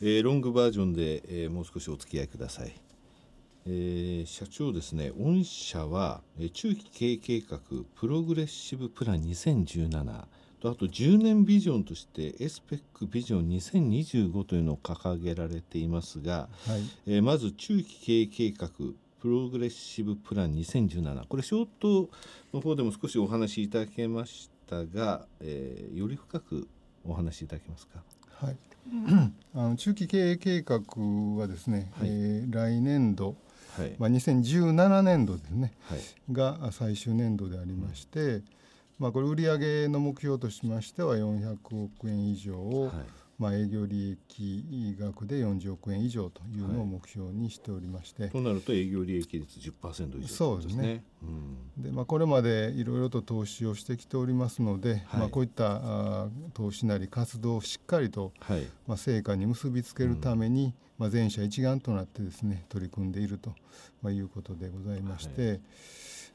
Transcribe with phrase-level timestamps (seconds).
[0.00, 2.72] えー、ロングバージョンで、えー、もう少しお付き合いください。
[3.66, 7.58] えー、社長ですね、御社は、えー、中期経営計画
[7.96, 10.24] プログレッシブプラン2017
[10.60, 18.68] とあと10年ビジョンとしてエスペックビジョン2025というのを掲げられていますが、はい、えー、まず中期経営計画
[19.20, 22.10] プログレッシブプラン2017これショート
[22.54, 26.68] の方でも少しお話しいただけましたが、えー、より深く
[27.04, 28.02] お話しいただけますか？
[28.40, 28.56] はい、
[29.54, 30.80] あの中期経営計画
[31.38, 33.36] はですね、はい、えー、来年度
[33.76, 36.00] はい、まあ、2017年度ですね、はい、
[36.32, 38.44] が最終年度でありまして、うん、
[38.98, 42.92] まあ、これ売上の目標としましては400億円以上を、はい
[43.38, 51.26] まあ、営業利益額で40億円以上というのを目標にしておりまして、はい、となると営業利益率10%以上、ね、そうですね、う
[51.80, 63.54] ん、でまあ、これまでいろいろと投資をしてきておりますので、はい、まあ、こういったあ投資なり活動をしっかりと、はい、まあ、成果に結びつけるために、うん、まあ、全社一丸となってですね取り組んでいると、
[64.02, 65.60] まあ、いうことでございまして。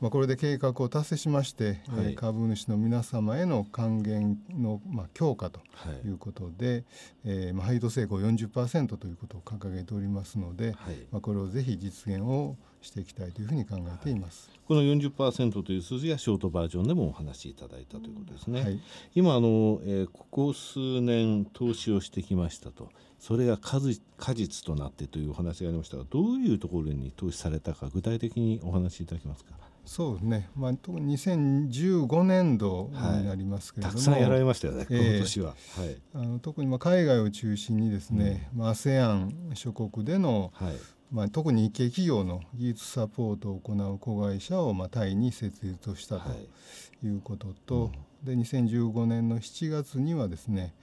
[0.00, 5.60] まあ、これで計画を達成しまして、はい、えー、株主の皆様への還元の、まあ、強化と
[6.04, 6.08] い。
[6.10, 6.84] うことで、はい、
[7.24, 10.76] えー、まあ、配当成功40%ということを掲げておりますので、はい、
[11.10, 18.80] まあ、これをぜひ実現をしていきたいというふうに考えています、この40%という数字がショートバージョンでもお話しいただいたということですね。
[19.14, 22.88] 今あの、えー、ここ数年投資をしてきましたと。
[23.18, 23.80] それが果
[24.34, 29.69] 実となってというお話がありましたがどういうところに投資されたか具体的にお話しいただけますか？
[29.84, 35.54] そうですね、まあ、特に2015年度になりますけれども、はい、たくさんやられましたよね、この年は。
[35.76, 38.60] はい、あの特にまあ海外を中心にですね、うん。
[38.60, 40.74] まあ、ASEAN 諸国での、はい。
[41.10, 47.08] まあ、特に日系企業の技術サポートを行う子会社をまあタイに設立をしたとい。
[47.08, 47.92] うことと、はい
[48.28, 50.74] うん、で2015年の7月にはですね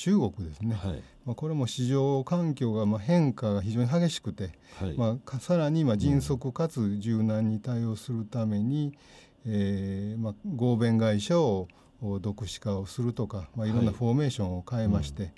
[0.00, 8.94] 中国ですね、はい、まあ、これも市場環境がまあ変化が非常に激しくて、はい、まあ、さらにまあ迅速かつ柔軟に対応するために、
[9.44, 11.68] うん、えー、まあ、合弁会社を
[12.22, 13.70] 独資化をするとか、まあ、い。
[13.70, 15.32] ろんなフォーメーションを変えまして、はい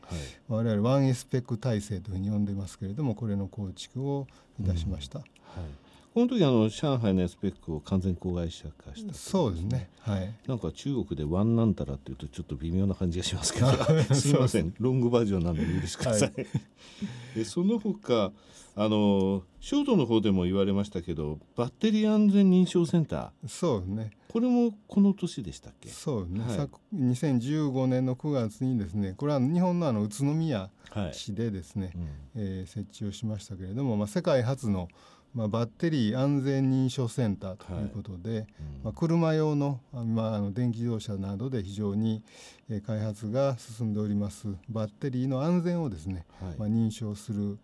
[0.50, 0.56] うん。
[0.58, 4.28] はい、我々ワンエスペック体制というふうに呼んでますけれどもこれの構築を
[4.60, 5.18] いたしました。
[5.18, 5.24] うん、
[5.62, 5.81] はい
[6.14, 9.88] この時あの上海のエスペックを完全子会社化した、ね、そうですね。
[10.00, 10.34] はい。
[10.46, 13.66] なんか中国でワンなんたらっていうとちょっと微妙な感じがしますけど。
[14.14, 14.28] す。
[14.28, 14.74] みません。
[14.78, 18.30] ロングバージョンなんで許してください、はい、 その他
[18.74, 23.48] あのショートの方でも言われましたけどバッテリー安全認証センター。
[23.48, 24.10] そうね。
[24.28, 25.88] これもこの年でしたっけ？
[25.88, 30.70] そうね、はい、2015年の9月にですねこれは日本のあの宇都宮
[31.12, 34.88] 市でですね、はいうん、えー、設置をしましたけれども、まあ、世界初の
[35.34, 38.46] まあ、バッテリー安全認証センターということで、はいうん、
[38.84, 42.22] まあ、車用の,、まあ、あの電気自動車などで非常に、
[42.68, 47.58] え開発が進んでおりますバッテリーの安全をですね、はい、まあ、認証する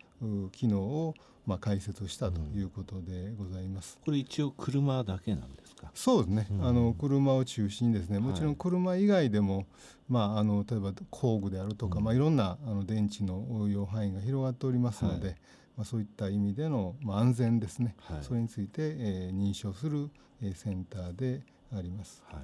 [0.52, 1.14] 機能を、
[1.46, 3.98] まあ、開設したということでございます。
[4.04, 5.90] これ一応車だけなんですか？
[5.94, 9.66] そうですね、うん、あの車を中心にですねもちろん車以外でも、
[10.08, 15.36] まあ、あの例えば工具であるとか、うん、まあ、いろんなあの電池の応用範囲が広がっておりますので、
[15.78, 20.10] まあ、そういった意味での、まあ、安全ですね、はい、それについて、えー、認証する、
[20.42, 22.24] えー、センターであります。
[22.32, 22.42] はい、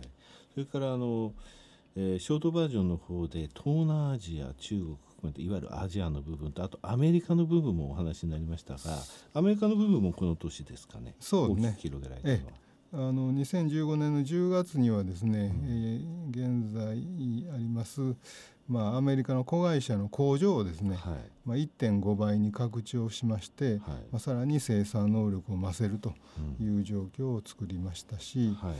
[0.55, 1.33] それからあの、
[1.97, 8.79] えー、ショートバージョンの方で東南アジア中国含めていわゆるアジアの部分とあとアメリカの部分もお話になりましたが
[9.35, 11.17] アメリカの部分もこの年ですかね。
[11.19, 11.77] そうね。
[11.81, 12.53] 広げられたのは。
[12.97, 18.15] あの2015年の10月にはですね、うん、えー、現在あります
[18.67, 26.15] まあ、アメリカの子会社の工場をですね、はい、まあ、1.5倍に拡張しまして、はい、まあ、さらに生産能力を増せると
[26.59, 28.75] いう状況を作りましたし、はい、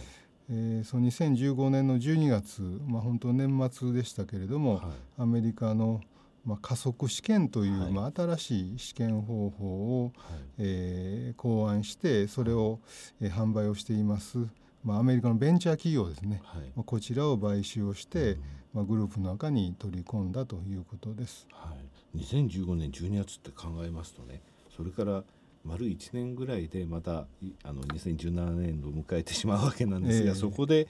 [0.51, 4.81] えー、その2015年の12月、まあ、本当年末でしたけれども、
[5.19, 6.01] アメリカの
[6.45, 10.13] まあ、加速試験という、まあ、新しい試験方法を、
[10.59, 12.81] えー、考案してそれを、
[13.21, 14.39] えー、販売をしています、
[14.85, 16.43] まあ、アメリカのベンチャー企業ですね、
[16.77, 18.43] まあ、こちらを買収をして、うん。
[18.75, 21.47] まあ、グループの中に取り込んだということです。
[21.53, 21.73] は
[22.15, 24.43] い、2015年12月って考えますとね
[24.77, 25.23] それから
[25.65, 27.27] 丸1年ぐらいでまた
[27.63, 30.89] あの2017年度を迎えてしまうわけなんですが、えー、そこで、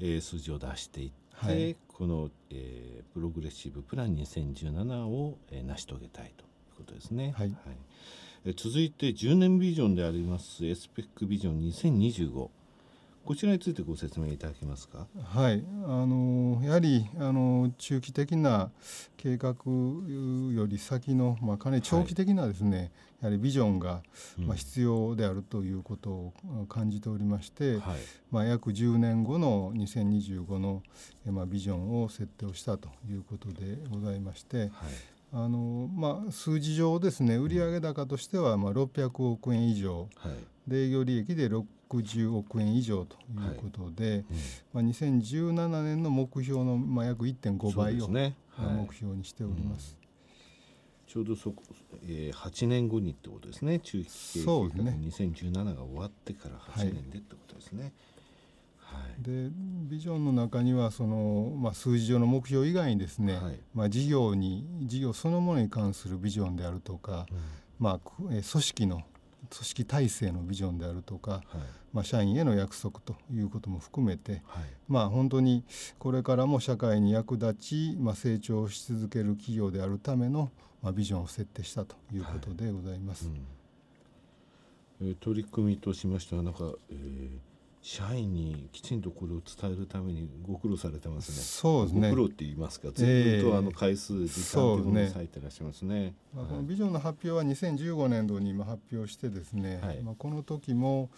[0.00, 2.79] えー、数字を出していって、はい、この、えー、
[3.12, 7.34] プログレッシブプラン2017を、えー、成し遂げたいということですね。
[7.36, 7.58] はい、はい、
[8.46, 12.48] え続いて10年ビジョンでありますエスペックビジョン2025
[13.24, 15.06] こちらについてご説明いただけますか？
[15.22, 18.70] はい、あのやはりあの中期的な
[19.16, 19.54] 計画
[20.52, 22.90] より先のまあかなり長期的なですね、はい、や
[23.28, 24.02] はりビジョンが
[24.38, 26.32] まあ必要であるということを
[26.68, 27.80] 感じておりまして、はい、
[28.30, 30.82] まあ約10年後の2025の
[31.26, 34.58] まあビジョンを設定をしたということでございまして。
[34.58, 34.70] はい。
[35.32, 40.32] あのまあ、数字上ですね売上高としてはまあ600億円以上、はい、
[40.66, 41.48] で営業利益で
[41.90, 43.18] 60億円以上とい
[43.52, 44.18] うことで、はい。
[44.18, 44.24] うん、
[44.72, 49.96] まあ、2017年の目標のまあ約1.5倍を、ねはい、目標にしております。
[51.06, 51.64] ちょうどそこ、
[52.04, 53.80] えー、8年後にってことですね。
[53.80, 57.92] 中期経営計画、ね、2017が終わってから8年でってことですね。
[59.20, 59.50] で
[59.88, 67.36] ビジョンの中にはその、まあ、数字上の目標以外にですね、はい、まあ、事業に事業そのものに関するビジョンであるとか、うん、
[67.78, 69.02] まあ、組織の
[69.50, 71.42] 組織体制のビジョンであるとか、はい、
[71.92, 75.64] まあ、社員への約束ということも含めて、はい、まあ、本当に
[75.98, 80.50] これからも社会に役立ち、まあ、成長し続ける企業であるための、
[80.82, 83.28] まあ、ビジョンを設定したということでございます。
[85.00, 87.50] うん、えー、取り組みとしましてはなんか、えー
[87.82, 91.36] 社員にきちんとこれを伝えるためにご苦労されてますね。
[91.38, 92.10] そうですね。
[92.10, 96.14] ご苦労って言いますか、ずっとあの回数、時間というのを割いてらっしゃいますね。
[96.34, 101.08] まあ、このビジョンの発表は2015年度に今発表してですね、はい、まあこの時も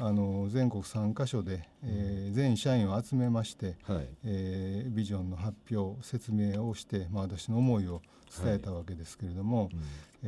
[0.00, 8.00] あの全国3カ所で、えー、全社員を集めまして、はい、えー、ビジョンの発表説明をして、まあ、私の思いを
[8.44, 9.80] 伝えたわけですけれども、はいうん。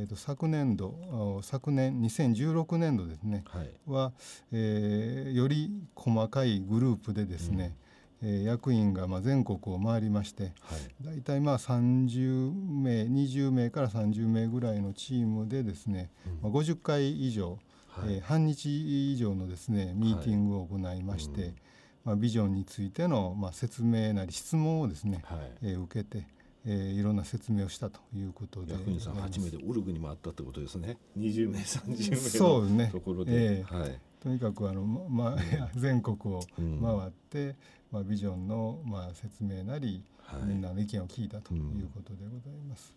[0.03, 4.13] えーと、昨年度昨年2016年度ですね、はい、は、
[4.51, 7.77] えー、より細かいグループでですね、
[8.23, 10.53] うん、えー、役員がまあ全国を回りまして、はい、
[11.01, 16.11] 大体まあ30名20名から30名ぐらいのチームでですね、
[16.43, 17.59] うん、まあ、50回以上、
[17.91, 21.57] はい、えー、半日以上のですねミーティングを行いまして、はいうん、
[22.05, 26.27] まあ、ビジョンについてのまあ説明なり質問をですね、はい、えー、受けて
[26.67, 28.75] えー、いろんな説明をしたということで。
[28.75, 30.99] 役員さん8名でオルグにもあったってことですね。
[31.19, 35.37] 20名30名のところで、ねえー、はい、とにかくあの、ま、
[35.75, 37.57] 全国を回って、うん、
[37.93, 42.95] まあ、ビジョンの、まあ、説明なり、はい、みんなの意見を聞いたということでございます。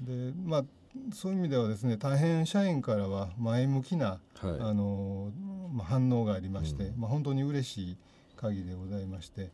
[0.00, 0.64] うん、でまあ
[1.12, 5.32] そういう意味ではですね大変社員からは前向きな、はい、あの
[5.72, 7.96] まあ、反応がありまして、うん、まあ、本当に嬉しい
[8.36, 9.50] 限りでございまして。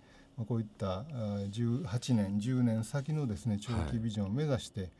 [0.46, 1.02] こういった
[1.50, 4.90] 18年10年先のですね長期ビジョンを目指して、はい、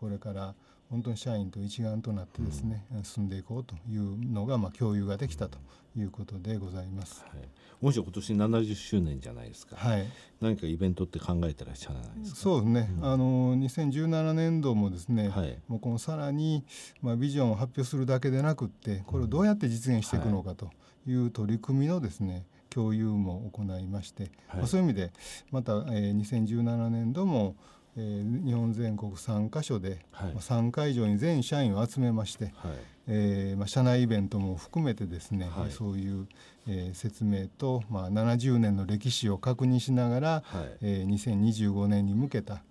[0.00, 0.54] これから
[0.90, 5.58] 本当に社員と一丸となってですね、うん、進んでいこうというのが、まあ、共有ができたと
[5.96, 7.24] いうことでございます。
[7.28, 10.06] はい、もし今年70周年じゃないですか、はい、
[10.40, 12.40] 何かイベントって考えてらっしゃらないですか？
[12.40, 16.64] そうですね、うん、あの2017年度もですね、はい、もうこのさらに、
[17.02, 20.70] まあ、ビジョンを発表するだけでなくってこれをどうやって実現していくのかと
[21.06, 25.12] いう取り組みのですね、共有も行いまして、はい、そういう意味で
[25.50, 27.56] また、えー、2017年度も、
[28.00, 32.72] えー、日本全国3カ所で、はい、3会場に全社員を集めまして、はい、
[33.08, 36.28] えー、まあ、社内イベントも含めてですね、はい、そういう、
[36.68, 40.76] えー、説明と、まあ、70年の歴史を確認しながら、はい。
[40.80, 42.62] えー、2025年に向けた、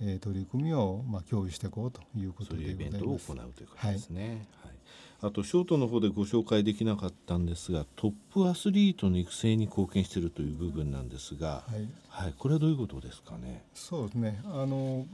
[0.00, 2.86] えー、取り組みを、まあ、共有していこうということでございます。
[2.86, 4.46] そういうイベントを行うということですね。
[4.62, 4.76] はい
[5.22, 13.64] あとショートの方でご紹介できなかったんですがトップアスリートの育成に貢献しているという部分なんですが、はい、はい、これはどういうことですかね？
[13.74, 14.40] そうですね。
[14.44, 15.06] あの、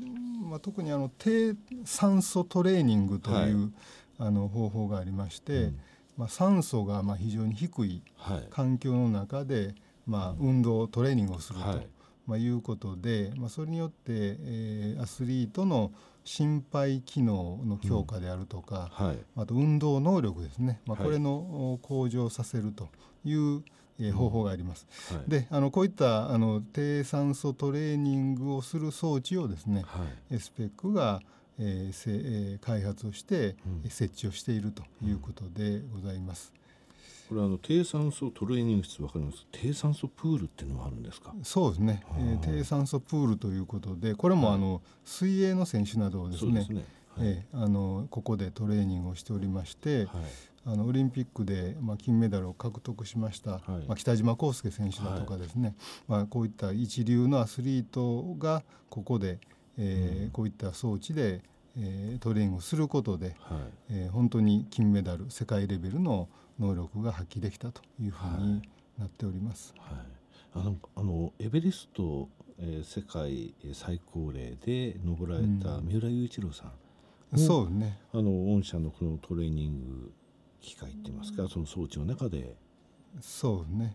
[0.43, 1.55] まあ、特にあの低
[1.85, 3.71] 酸素トレーニングという、はい、
[4.19, 5.81] あの方法がありまして、うん、
[6.17, 8.03] まあ、酸素がまあ非常に低い
[8.51, 9.75] 環境の中で、
[10.07, 11.65] まあ、運動トレーニングをすると。
[11.65, 11.87] はい。
[12.25, 15.91] まあ、いうことで、まあ、それによって、えー、アスリートの
[16.25, 19.07] 心肺機能の強化であるとか、うん。
[19.07, 22.89] はい、あと運動能力ですね、まあ、これの向上させると
[23.25, 23.63] いう、
[23.99, 24.87] えー、方法があります。
[25.13, 30.05] はい、であのこういったあの低酸素トレーニングをする装置をですね、は
[30.35, 31.21] い、スペックが、
[31.59, 36.53] えーえー、開発をして、うん、設置をしているということでございます。
[37.33, 39.47] これあの低酸素トレーニング室わかります？
[39.51, 41.33] 低酸素プールっていうのもあるんですか？
[41.43, 46.63] そうですね、えー、低酸素プールということでこれもあの、はい、水泳の選手などをですね。
[46.63, 46.85] すね、
[47.17, 50.09] はい、えー、あのここでトレーニングをしておりまして、はい、
[50.67, 55.75] あのオリンピックで、まあ、金メダルを獲得しました、はい、まあ、北島康介選手だとかですね、
[56.07, 59.39] まあ、こういった一流のアスリートがここで、
[59.79, 61.41] えー、うん、こういった装置で
[61.75, 63.59] えー、トレーニングをすることで、はい。
[63.89, 66.29] えー、本当に金メダル世界レベルの
[66.63, 68.63] 能力が発揮できたというふうに
[68.99, 69.75] なっております。
[69.79, 69.99] はい、
[70.55, 72.29] あのあのエベレスト、
[72.59, 76.73] えー、世界最高齢で登られた三浦雄一郎さん、
[77.33, 77.99] うん、そうね。
[78.13, 80.13] あの御社のこのトレーニング
[80.61, 82.57] 機械って言いますかその装置の中で。
[83.21, 83.95] そうね。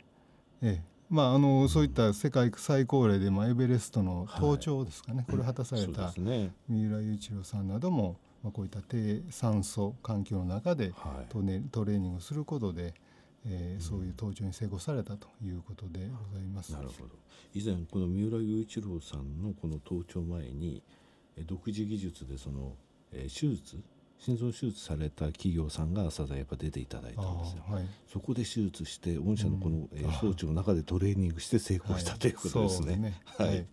[0.61, 0.97] ええ。
[1.09, 10.93] まあ、あのそういった世界最高齢で、まあ、エベレストの登頂ですかね、はい、これを果たされた三浦雄一郎さんなども、まあ、こういった低酸素環境の中で
[11.29, 12.93] ト,、ね、トレーニングをすることで、
[13.45, 16.73] えー、そういう登頂に成功されたということでございます。
[16.73, 17.15] なるほど。
[17.53, 20.83] 以前この三浦雄一郎さんのこの登頂前に、
[21.45, 22.73] 独自技術でその、
[23.11, 23.77] えー、手術
[24.19, 29.87] 心臓手術された企業さんが朝やっぱ出ていただいたんですよ、はい、そこで手術して御社のこの、
[30.19, 33.21] 装置の中でトレーニングして成功した、はい、ということですね。
[33.37, 33.65] はい、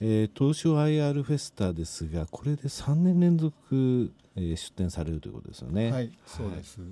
[0.00, 5.90] えー、東証 IR フェスタですがこれで3年連続、えー、出展されるということですよね。
[5.90, 6.86] はいそうです、は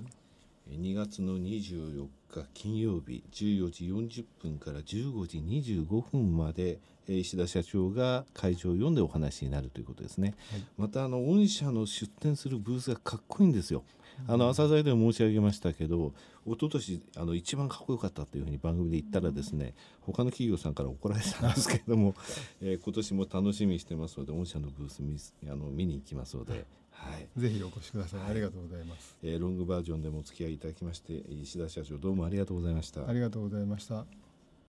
[0.72, 13.84] い、2月の24日金曜日14時40分から15時25分まで石田社長が会場を読んでお話になるということですね、はい、またあの御社の出展するブースがかっこいいんですよ。
[14.28, 16.12] あの朝鮮でも申し上げましたけど
[16.46, 22.14] 一昨年あの一番かっこよかったというふうに番組で言ったらですね他の企業さんから怒られたんですけれども、
[22.60, 25.18] えー、今年も楽しみにしてますので御社のブース見
[25.50, 26.66] あの見に行きますので。
[26.96, 33.06] はい、ぜひお越しください、はい、ありがとうございます、えー、ロングバージョンでもお付き合いいただきまして石田社長どうもありがとうございました。
[33.06, 34.06] ありがとうございました